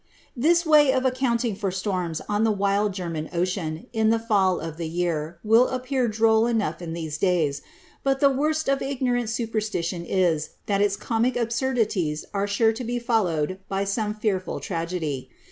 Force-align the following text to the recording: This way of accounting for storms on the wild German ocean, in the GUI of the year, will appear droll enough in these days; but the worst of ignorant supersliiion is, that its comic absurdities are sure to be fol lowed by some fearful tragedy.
This 0.35 0.65
way 0.65 0.91
of 0.91 1.05
accounting 1.05 1.55
for 1.55 1.69
storms 1.69 2.21
on 2.27 2.43
the 2.43 2.49
wild 2.51 2.91
German 2.91 3.29
ocean, 3.31 3.85
in 3.93 4.09
the 4.09 4.17
GUI 4.17 4.65
of 4.67 4.77
the 4.77 4.87
year, 4.87 5.37
will 5.43 5.67
appear 5.67 6.07
droll 6.07 6.47
enough 6.47 6.81
in 6.81 6.93
these 6.93 7.19
days; 7.19 7.61
but 8.03 8.19
the 8.19 8.31
worst 8.31 8.67
of 8.67 8.81
ignorant 8.81 9.27
supersliiion 9.29 10.03
is, 10.09 10.55
that 10.65 10.81
its 10.81 10.95
comic 10.95 11.35
absurdities 11.35 12.25
are 12.33 12.47
sure 12.47 12.73
to 12.73 12.83
be 12.83 12.97
fol 12.97 13.25
lowed 13.25 13.59
by 13.69 13.83
some 13.83 14.15
fearful 14.15 14.59
tragedy. 14.59 15.29